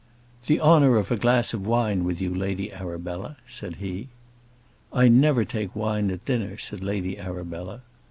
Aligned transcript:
"The 0.47 0.59
honour 0.59 0.97
of 0.97 1.11
a 1.11 1.15
glass 1.15 1.53
of 1.53 1.63
wine 1.67 2.03
with 2.05 2.19
you, 2.19 2.33
Lady 2.33 2.73
Arabella," 2.73 3.37
said 3.45 3.75
he. 3.75 4.07
"I 4.91 5.07
never 5.09 5.45
take 5.45 5.75
wine 5.75 6.09
at 6.09 6.25
dinner," 6.25 6.57
said 6.57 6.83
Lady 6.83 7.19
Arabella. 7.19 7.83